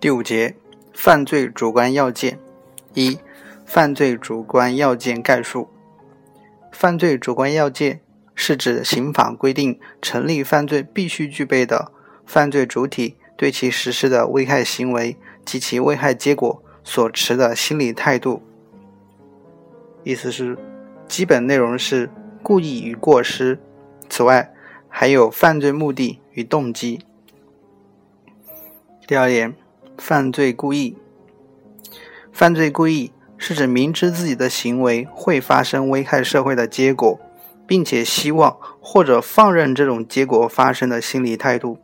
[0.00, 0.56] 第五节，
[0.94, 2.38] 犯罪主观要件
[2.94, 3.18] 一，
[3.66, 5.68] 犯罪主观要件概述。
[6.72, 8.00] 犯罪主观要件
[8.34, 11.92] 是指刑法规定成立犯罪必须具备的
[12.24, 18.42] 犯罪主体对其实施的危害行为及其危害结果所持的心理态度。
[20.02, 20.56] 意思是，
[21.06, 22.08] 基本内容是
[22.42, 23.60] 故意与过失。
[24.08, 24.50] 此外，
[24.88, 27.00] 还有犯罪目的与动机。
[29.06, 29.59] 第二点。
[30.00, 30.96] 犯罪故意，
[32.32, 37.20] 犯罪故意是指明知自己的行为会发生危害社会的结果，
[37.66, 41.78] 并且希望或者放任这种结果发生的心理态度，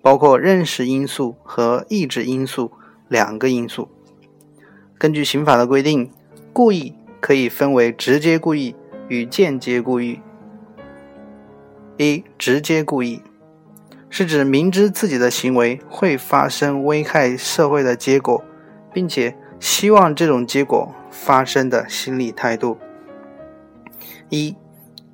[0.00, 2.72] 包括认识因素和意志因素
[3.06, 3.88] 两个因素。
[4.96, 6.10] 根据刑法的规定，
[6.54, 8.74] 故意可以分为直接故意
[9.08, 10.20] 与间接故意。
[11.98, 13.20] 一、直接故意。
[14.14, 18.44] 是指明知自己的行为会发生危害社会的结果，
[18.92, 22.76] 并且希望这种结果发生的心理态度。
[24.28, 24.54] 一、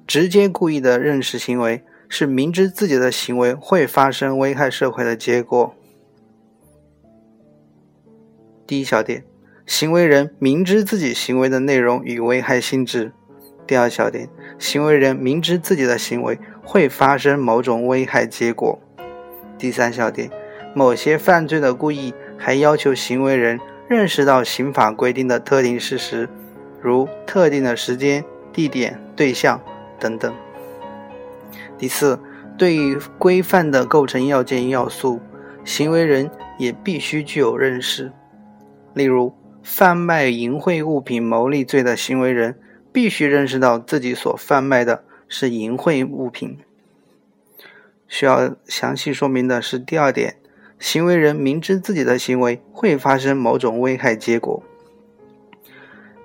[0.05, 5.73] 直接故意的认识行为是明知自己的行为会发生危害社会的结果。
[8.67, 9.25] 第一小点，
[9.65, 13.13] 行为人明知自己行为的内容与危害性质。
[13.65, 18.81] 第二小点，行为人明知自己的行为会发生某种危害结果。
[19.59, 20.31] 第三小点，
[20.75, 26.29] 某些犯罪的故意还要求行为人认识到刑法规定的特定事实，
[26.81, 29.61] 如特定的时间、地点、对象
[29.99, 30.33] 等等。
[31.77, 32.19] 第四，
[32.57, 35.21] 对于规范的构成要件要素，
[35.65, 38.13] 行为人也必须具有认识。
[38.95, 42.59] 例如，贩卖淫秽物品牟利罪的行为人
[42.93, 46.59] 必须认识到自己所贩卖的是淫秽物品。
[48.09, 50.37] 需要详细说明的是第二点：
[50.79, 54.63] 行为人明知自己的行为会发生某种危害结果，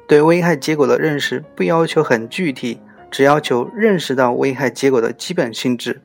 [0.08, 2.80] 对危害结果的认识不要求很具体，
[3.12, 6.02] 只要求认识到危害结果的基本性质。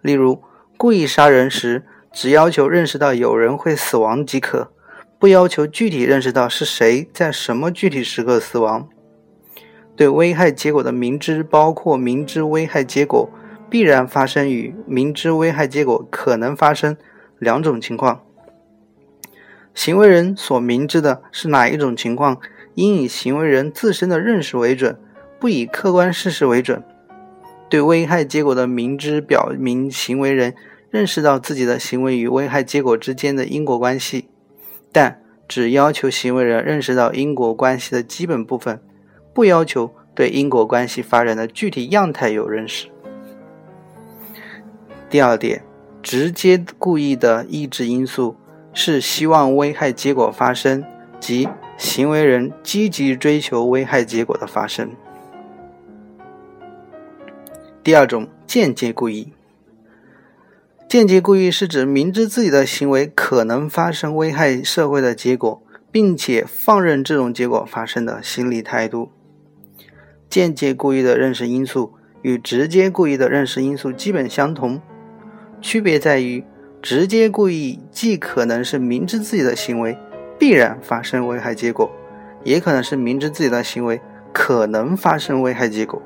[0.00, 0.40] 例如，
[0.76, 4.70] 故意杀人时，只要求认识到有人会死亡即可，
[5.18, 8.88] 不要求具体认识到是谁在什么具体时刻死亡。
[9.96, 13.28] 对危害结果的明知包括明知危害结果。
[13.70, 16.96] 必然发生与明知危害结果可能发生
[17.38, 18.22] 两种情况。
[19.74, 22.40] 行为人所明知的是哪一种情况，
[22.74, 24.98] 应以行为人自身的认识为准，
[25.38, 26.82] 不以客观事实为准。
[27.68, 30.54] 对危害结果的明知，表明行为人
[30.90, 34.28] 认识到自己的行为与危害结果之间的因果关系，
[34.90, 38.80] 但只要求行为人认识到因果关系的基本部分，
[39.32, 42.88] 不要求对因果关系发展的具体样态有认识。
[45.10, 45.62] 第二点，
[46.02, 48.36] 直接故意的抑制因素
[48.74, 50.84] 是希望危害结果发生，
[51.18, 51.48] 即
[51.78, 54.90] 行为人积极追求危害结果的发生。
[57.82, 59.32] 第二种，间接故意。
[60.86, 69.10] 间接故意是指明知自己的行为可能发生危害社会的结果，并且放任这种结果发生的心理态度。
[70.28, 74.80] 间接故意的认识因素与直接故意的认识因素基本相同。
[75.60, 76.44] 区别在于，
[76.80, 79.98] 直接故意既可能是明知自己的行为
[80.38, 81.90] 必然发生危害结果，
[82.44, 84.00] 也可能是明知自己的行为
[84.32, 86.00] 可能发生危害结果；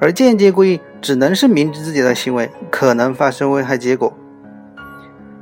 [0.00, 4.12] 而间接故意只能是明知自己的行为可能发生危害结果。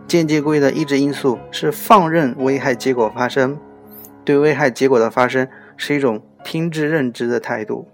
[0.08, 3.56] 间接故意的抑制因素是放任危害结果发生，
[4.24, 5.46] 对危害结果的发生
[5.76, 7.86] 是一种听之任之的态度。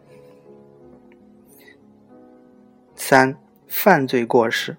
[2.95, 3.37] 三、
[3.69, 4.79] 犯罪过失。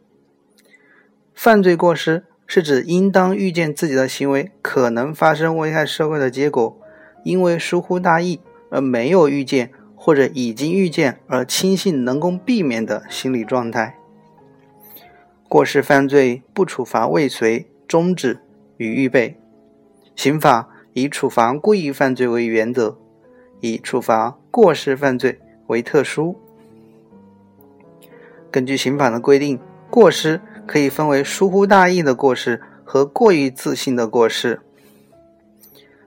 [1.38, 6.76] 犯罪过失是指应当预见自己的行为可能发生危害社会的结果，
[7.24, 14.00] 因为疏忽大意而没有预见，或者已经预见而轻信能够避免的心理状态。
[15.48, 18.40] 过失犯罪不处罚未遂、终止
[18.78, 19.40] 与预备。
[20.16, 22.98] 刑法以处罚故意犯罪为原则，
[23.60, 26.36] 以处罚过失犯罪为特殊。
[28.50, 29.60] 根据刑法的规定，
[29.92, 30.42] 过失。
[30.68, 34.60] 可以分为疏忽大意的过失和过于自信的过失。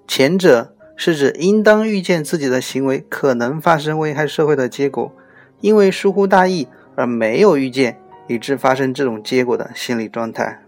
[0.06, 5.12] 前者是指应当预见自己的行为可能发生危害社会的结果，
[5.60, 7.98] 因为疏忽大意而没有预见，
[8.28, 10.62] 以致发生这种结果的心理状态。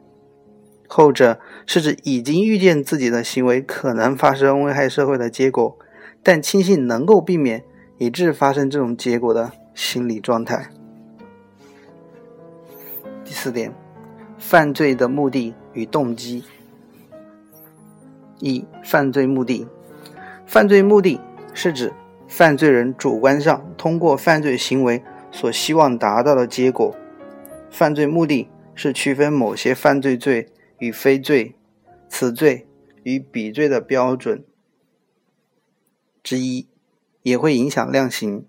[0.87, 5.77] 后者是指已经预见自己的行为可能发生危害社会的结果，
[6.23, 7.65] 但轻信能够避免，
[7.99, 10.69] 以致发生这种结果的心理状态。
[13.25, 13.81] 第四点。
[14.44, 16.43] 犯罪的目的与动机。
[18.41, 19.69] 一、犯罪目的。
[20.44, 21.21] 犯罪目的
[21.55, 21.94] 是指
[22.27, 26.94] 犯罪人主观上通过犯罪行为所希望达到的结果。
[27.71, 30.49] 犯罪目的是区分某些犯罪罪
[30.79, 31.55] 与非罪、
[32.09, 32.67] 此罪
[33.05, 34.44] 与彼罪的标准
[36.23, 36.67] 之一，
[37.23, 38.44] 也会影响量刑。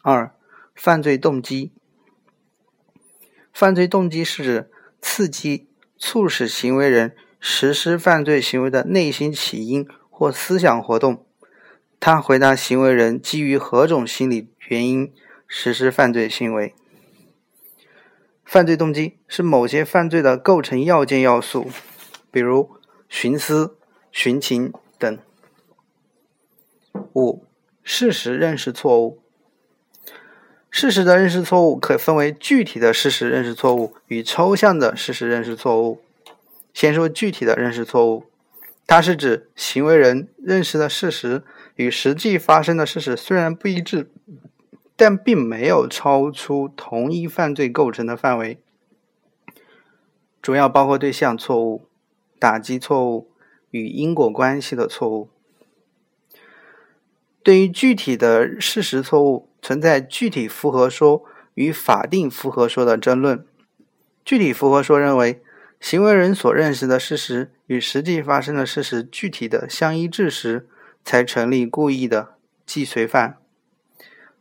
[0.00, 0.32] 二、
[0.76, 1.72] 犯罪动机。
[3.52, 4.70] 犯罪动机是指
[5.08, 11.24] 刺激、促使行为人实施犯罪行为的内心起因或思想活动。
[12.00, 15.14] 他回答行为人基于何种心理原因
[15.46, 16.74] 实施犯罪行为。
[18.44, 21.70] 犯罪动机是某些犯罪的构成要件要素，
[22.32, 22.68] 比如
[23.08, 23.78] 徇私、
[24.10, 25.18] 寻情等。
[27.14, 27.46] 五、
[27.84, 29.22] 事实认识错误。
[30.78, 36.02] 事实的认识错误可分为具体的事实认识错误与抽象的事实认识错误。
[36.74, 38.26] 先说具体的认识错误，
[38.86, 41.42] 它是指行为人认识的事实
[41.76, 44.10] 与实际发生的事实虽然不一致，
[44.96, 48.58] 但并没有超出同一犯罪构成的范围。
[50.42, 51.86] 主要包括对象错误、
[52.38, 53.30] 打击错误
[53.70, 55.30] 与因果关系的错误。
[57.42, 61.24] 对于具体的事实错误，存在具体复合说
[61.54, 63.44] 与法定复合说的争论。
[64.24, 65.42] 具体复合说认为，
[65.80, 70.66] 行为人所认识的事实与实际发生的事实具体的相一致时，
[71.04, 73.36] 才成立故意的既遂犯。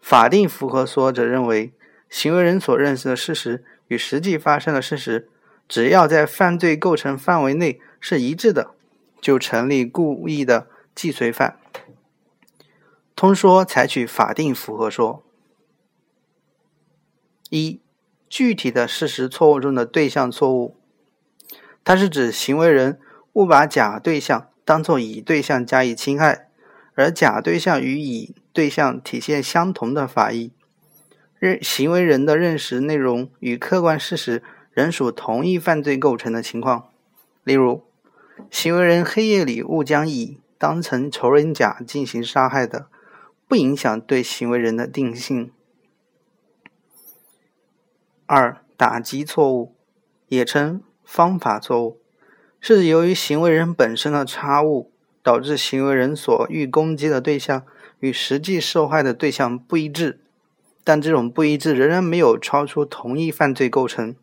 [0.01, 1.73] 法定复合说则认为，
[2.09, 5.27] 行为人所认识的事实与实际发生的事实，
[5.67, 8.71] 只要在犯罪构成范围内是一致的，
[9.19, 11.57] 就成立故意的既遂犯。
[13.15, 15.23] 通说采取法定符合说。
[17.49, 17.79] 一、
[18.27, 20.75] 具体的事实错误中的对象错误，
[21.85, 22.99] 它是指行为人
[23.33, 26.49] 误把甲对象当作乙对象加以侵害，
[26.95, 30.51] 而甲对象与乙对象体现相同的法益，
[31.39, 36.89] 认行为人的认识内容与客观事实仍属同一犯罪构成的情况。
[37.45, 37.83] 例如，
[38.51, 42.87] 行为人黑夜里误将乙当成仇人甲进行杀害的。
[43.55, 45.49] 不影响对行为人的定性。
[48.25, 49.73] 二、打击错误，
[50.27, 52.01] 也称方法错误，
[52.59, 54.91] 是由于行为人本身的差误，
[55.23, 57.65] 导致行为人所欲攻击的对象
[58.01, 60.19] 与实际受害的对象不一致，
[60.83, 64.13] 但这种不一致仍然没有超出同一犯罪构成。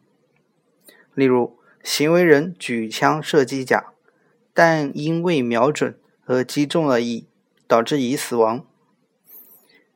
[1.15, 3.95] 例如，行为人举枪射击甲，
[4.53, 7.27] 但因未瞄准而击中了乙，
[7.67, 8.67] 导致乙死亡。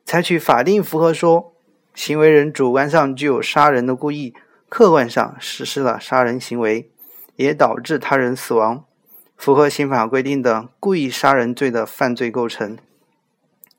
[0.07, 1.53] 采取法定符合说，
[1.93, 4.33] 行为人主观上具有杀人的故意，
[4.69, 6.89] 客观上实施了杀人行为，
[7.35, 8.85] 也导致他人死亡，
[9.35, 12.77] 符合刑法规定的故意杀人罪的犯罪构成，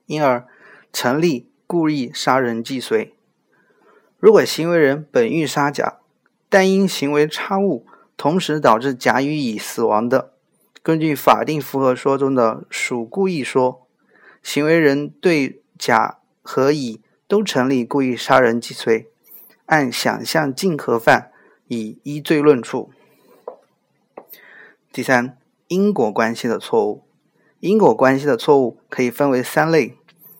[0.05, 0.47] 因而
[0.93, 3.15] 成立故意杀人既遂。
[4.19, 5.97] 如果行为人本欲杀甲，
[6.51, 7.87] 但因行为差误，
[8.19, 10.35] 同时导致甲与乙死亡的，
[10.83, 13.87] 根据法定符合说中的属故意说，
[14.43, 16.19] 行为人对甲。
[16.51, 19.11] 和乙都成立故意杀人既遂，
[19.67, 21.31] 按想象竞合犯
[21.67, 22.91] 以一罪论处。
[24.91, 25.37] 第三，
[25.67, 27.03] 因果关系的错误。
[27.61, 29.99] 因果关系的错误可以分为三类：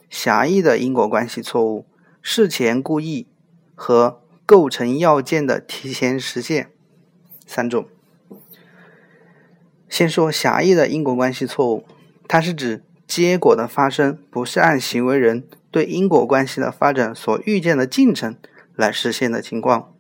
[0.09, 1.85] 狭义的因果关系错误、
[2.23, 3.27] 事前故意
[3.75, 6.73] 和构成要件的提前实现
[7.45, 7.87] 三种。
[9.91, 11.85] 先说狭义的因果关系错误，
[12.27, 15.49] 它是指结果的发生不是按行为人。
[15.71, 18.37] 对因果关系的发展所预见的进程
[18.75, 19.93] 来实现的情况，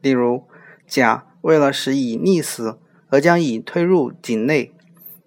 [0.00, 0.44] 例如
[0.86, 2.78] 甲为了使乙溺死
[3.10, 4.72] 而将乙推入井内，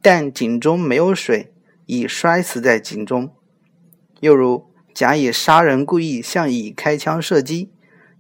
[0.02, 1.54] 但井中没有水，
[1.86, 3.28] 乙摔死在井中；
[4.20, 7.70] 又如甲以杀人故意向乙开枪射击，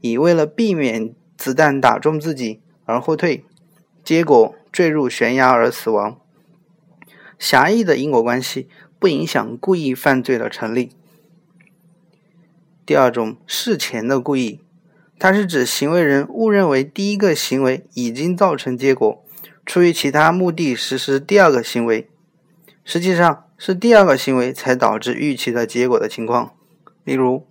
[0.01, 3.43] 乙为了避免子弹打中自己而后退，
[4.03, 6.19] 结果坠入悬崖而死亡。
[7.39, 8.69] 狭义的因果关系
[9.03, 10.91] 不影响故意犯罪的成立。
[12.85, 14.61] 第二种事前的故意，
[15.19, 19.21] 它是指行为人误认为第一个行为已经造成结果，
[19.65, 22.07] 出于其他目的实施第二个行为，
[22.85, 26.55] 实际上是第二个行为才导致预期的结果的情况。
[27.03, 27.45] 例如，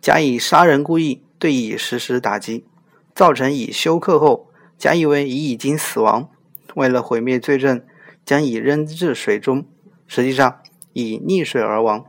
[0.00, 2.64] 甲以杀人故意对乙实施打击，
[3.12, 4.48] 造成乙休克后，
[4.78, 6.30] 甲以为乙已经死亡，
[6.76, 7.82] 为了毁灭罪证，
[8.24, 9.66] 将乙扔至水中，
[10.06, 10.60] 实际上
[10.92, 12.04] 已溺水而亡。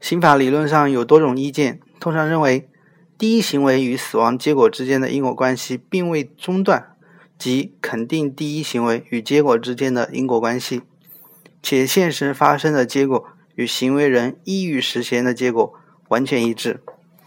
[0.00, 2.68] 刑法理论上有多种意见，通常认为，
[3.18, 6.94] 第一行为与死亡结果之间的因果关系并未中断，
[7.38, 10.82] 即肯定第一行为与结果之间的因果关系，
[11.62, 15.74] 且现实发生的结果与行为人意欲实现的结果
[16.08, 16.80] 完全一致，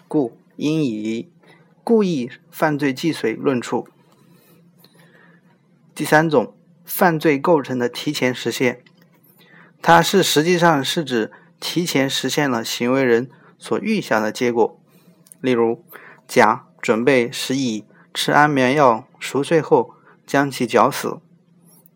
[0.07, 1.29] 故应以
[1.83, 3.87] 故意犯罪既遂论处。
[5.95, 6.53] 第三种，
[6.85, 8.81] 犯罪构成的提前实现，
[9.81, 14.79] 它是实际上是指提前实现了行为人所预想的结果。
[15.41, 15.83] 例如，
[16.27, 19.93] 甲准备使乙吃安眠药熟睡后。
[20.29, 21.17] 将其绞死，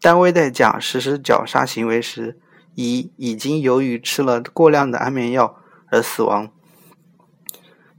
[0.01, 2.39] 但未在甲实施绞杀行为时，
[2.73, 5.61] 乙已经由于吃了过量的安眠药
[5.91, 6.51] 而死亡。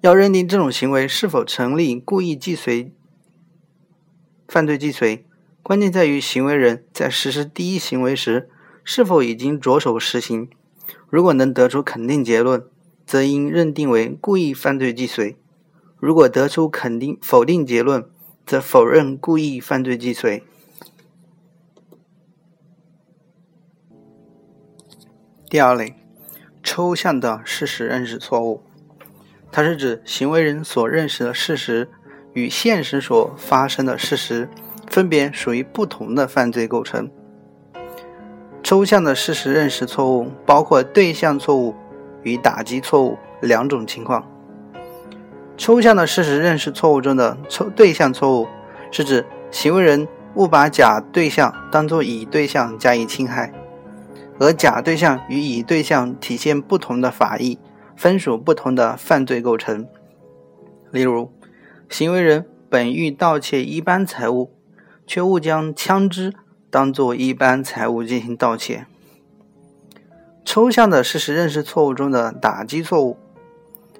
[0.00, 2.92] 要认定这种行为是否成立故意既遂
[4.48, 5.24] 犯罪既遂，
[5.62, 8.50] 关键在于行为人在实施第一行为时
[8.84, 10.48] 是否已经着手实行。
[11.08, 12.64] 如果能得出肯定结论，
[13.06, 15.36] 则应认定为故意犯罪既遂；
[15.98, 18.06] 如果得出肯定否定结论，
[18.46, 20.42] 则否认故意犯罪既遂。
[25.48, 25.94] 第二类，
[26.62, 28.62] 抽象的事实认识错误，
[29.52, 31.88] 它是指行为人所认识的事实
[32.32, 34.48] 与现实所发生的事实
[34.88, 37.08] 分别属于不同的犯罪构成。
[38.74, 41.76] 抽象的事实认识错误包括对象错误
[42.24, 44.28] 与打击错误两种情况。
[45.56, 48.48] 抽象的事实认识错误中的抽对象错误，
[48.90, 53.54] 是指行为人误把甲对象当作乙对象加以侵害，
[54.40, 57.60] 而甲对象与乙对象体现不同的法益，
[57.94, 59.86] 分属不同的犯罪构成。
[60.90, 61.30] 例如，
[61.88, 64.50] 行为人本欲盗窃一般财物，
[65.06, 66.34] 却误将枪支
[66.74, 68.84] 当做一般财物进行盗窃。
[70.44, 73.16] 抽象的事实认识错误中的打击错误，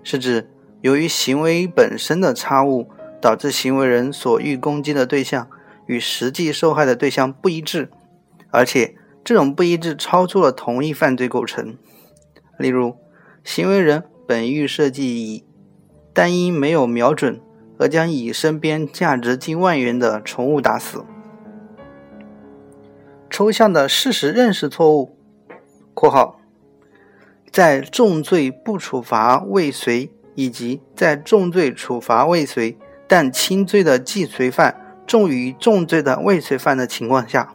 [0.02, 0.50] 是指。
[0.80, 2.88] 由于行为本身的差误，
[3.20, 5.48] 导致行为人所欲攻击的对象
[5.86, 7.88] 与实际受害的对象不一致，
[8.50, 11.78] 而且这种不一致超出了同一犯罪构成。
[12.58, 12.96] 例如，
[13.44, 15.44] 行为人本欲设计乙，
[16.12, 17.40] 但因没有瞄准
[17.78, 21.04] 而将乙身边价值近万元的宠物打死。
[23.34, 25.18] 抽象的事实认识错误
[25.92, 26.38] （括号
[27.50, 30.12] 在重罪不处罚未遂）。
[30.36, 32.76] 以及在重罪处罚未遂，
[33.08, 37.54] 但轻罪的既遂犯重于重罪的未遂犯的情况下，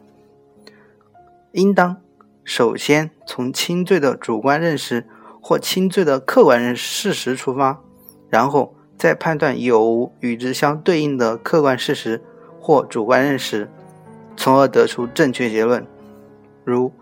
[1.52, 2.02] 应当
[2.44, 5.06] 首先从轻罪的主观认识
[5.42, 7.82] 或轻罪的客观认事实出发，
[8.30, 12.22] 然后再判断有无与之相对应的客观事实
[12.62, 13.70] 或主观认识，
[14.40, 15.86] 从而得出正确结论。
[16.64, 16.94] 如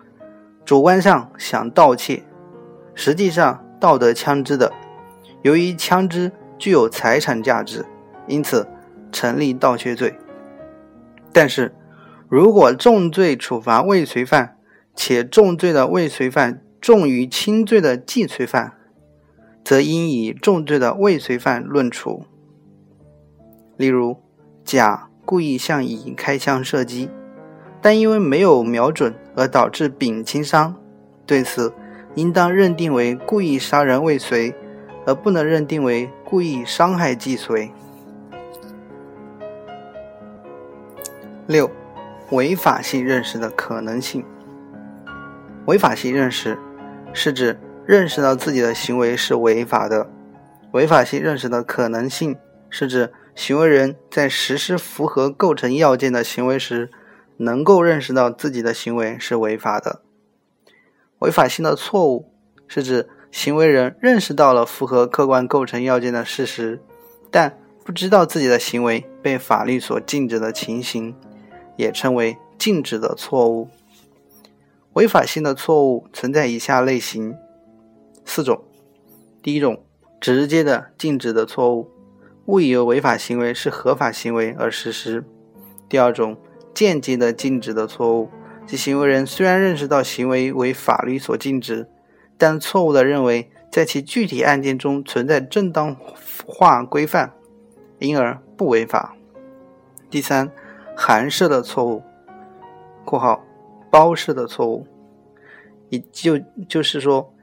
[0.65, 2.23] 主观上想盗窃，
[2.95, 4.73] 实际上盗得枪支的。
[5.43, 7.85] 由于枪支具有财产价值，
[8.25, 8.67] 因此
[9.11, 10.15] 成立盗窃罪。
[11.31, 11.75] 但是，
[12.27, 14.57] 如果重罪处罚未遂犯，
[14.95, 18.73] 且重罪的未遂犯重于轻罪的既遂犯，
[19.63, 22.23] 则应以重罪的未遂犯论处。
[23.77, 24.17] 例如，
[24.65, 27.11] 甲故意向乙开枪射击，
[27.81, 30.75] 但因为没有瞄准而导致丙轻伤，
[31.25, 31.73] 对此
[32.15, 34.55] 应当认定为故意杀人未遂。
[35.07, 37.71] 而不能认定为故意伤害既遂。
[41.47, 41.71] 六、
[42.31, 44.25] 违法性认识的可能性。
[45.65, 46.59] 违法性认识
[47.13, 50.09] 是指认识到自己的行为是违法的。
[50.73, 52.35] 违法性认识的可能性
[52.69, 56.89] 是指行为人在实施符合构成要件的行为时，
[57.37, 60.01] 能够认识到自己的行为是违法的。
[61.19, 62.31] 违法性的错误
[62.67, 63.09] 是指。
[63.29, 66.81] 行为人认识到了符合客观构成要件的事实，
[67.29, 71.13] 但不知道自己的行为被法律所禁止的情形，
[71.75, 73.67] 也称为禁止的错误。
[74.93, 77.35] 违法性的错误存在以下类型
[78.25, 78.63] 四种：
[79.43, 79.83] 第一种，
[80.21, 81.91] 直接的禁止的错误，
[82.45, 85.21] 误以为违法行为是合法行为而实施；
[85.89, 86.37] 第二种，
[86.85, 88.29] 间接的禁止的错误，
[88.67, 91.89] 即行为人虽然认识到行为为法律所禁止。
[92.37, 95.97] 但错误的认为，在其具体案件中存在正当
[96.45, 97.33] 化规范，
[97.97, 99.15] 因而不违法。
[100.11, 100.51] 第三，
[100.95, 102.03] 含涉的错误
[103.03, 103.43] （括号
[103.89, 104.85] 包涉的错误），
[105.89, 106.37] 也就
[106.69, 107.33] 就是说，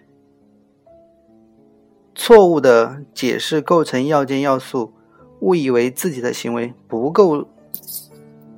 [2.15, 4.95] 错误的解释构成要件要素，
[5.41, 7.49] 误以为自己的行为不够，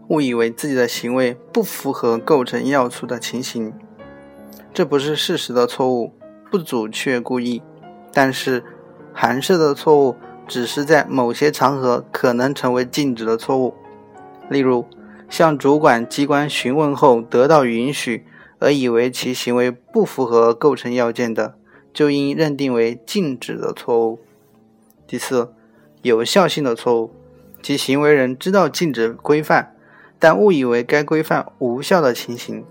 [0.08, 3.72] 误以为自己的行为不符合构成要素的情形。
[4.72, 6.12] 这不是事实的错误，
[6.50, 7.62] 不阻却故意，
[8.12, 8.62] 但是
[9.12, 13.74] 含摄的错误只是在某些场合可能成为禁止的错误，
[14.50, 14.84] 例如
[15.28, 18.24] 向主管机关询问后得到允许
[18.58, 21.56] 而以为其行为不符合构成要件的，
[21.92, 24.20] 就应认定为禁止的错误。
[25.06, 25.52] 第四，
[26.02, 27.10] 有效性的错误，
[27.62, 29.74] 即行为人知道禁止规范
[30.18, 32.64] 但误以为该规范无效的情形